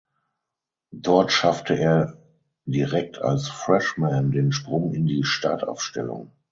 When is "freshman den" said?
3.49-4.51